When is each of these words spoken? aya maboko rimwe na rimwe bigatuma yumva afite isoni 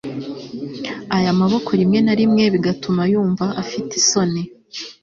aya 1.17 1.31
maboko 1.41 1.69
rimwe 1.79 1.99
na 2.05 2.13
rimwe 2.19 2.43
bigatuma 2.53 3.01
yumva 3.11 3.45
afite 3.63 3.91
isoni 4.01 4.41